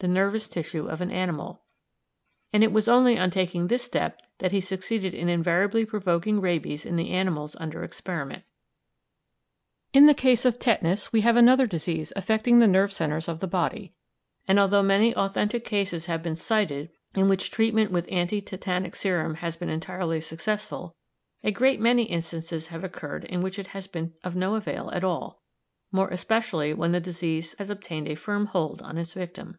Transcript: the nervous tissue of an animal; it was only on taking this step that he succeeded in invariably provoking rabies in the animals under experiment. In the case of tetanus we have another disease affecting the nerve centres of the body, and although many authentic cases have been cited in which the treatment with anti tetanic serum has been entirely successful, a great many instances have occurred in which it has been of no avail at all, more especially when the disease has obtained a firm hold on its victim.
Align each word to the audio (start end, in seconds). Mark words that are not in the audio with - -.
the 0.00 0.08
nervous 0.08 0.50
tissue 0.50 0.86
of 0.86 1.00
an 1.00 1.10
animal; 1.10 1.62
it 2.52 2.70
was 2.72 2.88
only 2.88 3.16
on 3.18 3.30
taking 3.30 3.68
this 3.68 3.82
step 3.82 4.20
that 4.36 4.52
he 4.52 4.60
succeeded 4.60 5.14
in 5.14 5.30
invariably 5.30 5.86
provoking 5.86 6.42
rabies 6.42 6.84
in 6.84 6.96
the 6.96 7.08
animals 7.08 7.56
under 7.58 7.82
experiment. 7.82 8.44
In 9.94 10.04
the 10.04 10.12
case 10.12 10.44
of 10.44 10.58
tetanus 10.58 11.10
we 11.10 11.22
have 11.22 11.38
another 11.38 11.66
disease 11.66 12.12
affecting 12.16 12.58
the 12.58 12.66
nerve 12.68 12.92
centres 12.92 13.28
of 13.28 13.40
the 13.40 13.46
body, 13.46 13.94
and 14.46 14.58
although 14.60 14.82
many 14.82 15.16
authentic 15.16 15.64
cases 15.64 16.04
have 16.04 16.22
been 16.22 16.36
cited 16.36 16.90
in 17.14 17.26
which 17.26 17.48
the 17.48 17.56
treatment 17.56 17.90
with 17.90 18.06
anti 18.12 18.42
tetanic 18.42 18.94
serum 18.94 19.36
has 19.36 19.56
been 19.56 19.70
entirely 19.70 20.20
successful, 20.20 20.94
a 21.42 21.50
great 21.50 21.80
many 21.80 22.02
instances 22.02 22.66
have 22.66 22.84
occurred 22.84 23.24
in 23.24 23.40
which 23.40 23.58
it 23.58 23.68
has 23.68 23.86
been 23.86 24.12
of 24.22 24.36
no 24.36 24.54
avail 24.54 24.90
at 24.92 25.02
all, 25.02 25.40
more 25.90 26.08
especially 26.10 26.74
when 26.74 26.92
the 26.92 27.00
disease 27.00 27.54
has 27.58 27.70
obtained 27.70 28.06
a 28.06 28.14
firm 28.14 28.44
hold 28.44 28.82
on 28.82 28.98
its 28.98 29.14
victim. 29.14 29.58